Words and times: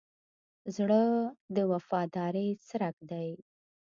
زړه 0.75 1.03
د 1.55 1.57
وفادارۍ 1.71 2.49
څرک 2.67 2.95
دی. 3.09 3.29